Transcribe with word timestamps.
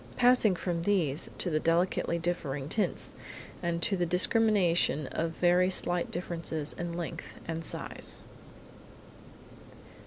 passing 0.17 0.55
from 0.55 0.81
these 0.81 1.29
to 1.37 1.51
the 1.51 1.59
delicately 1.59 2.17
differing 2.17 2.67
tints, 2.67 3.13
and 3.61 3.83
to 3.83 3.95
the 3.95 4.03
discrimination 4.03 5.05
of 5.11 5.29
very 5.33 5.69
slight 5.69 6.09
differences 6.09 6.73
in 6.73 6.91
length 6.93 7.35
and 7.47 7.63
size. 7.63 8.23